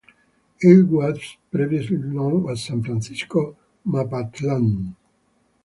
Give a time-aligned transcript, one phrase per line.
[0.61, 3.55] It was previously known as San Francisco
[3.85, 4.95] Mapachtlan.